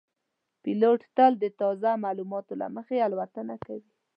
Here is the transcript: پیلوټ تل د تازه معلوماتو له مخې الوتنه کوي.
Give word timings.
پیلوټ 0.63 0.99
تل 1.15 1.33
د 1.39 1.45
تازه 1.59 1.91
معلوماتو 2.03 2.53
له 2.61 2.67
مخې 2.75 2.97
الوتنه 3.07 3.55
کوي. 3.65 3.91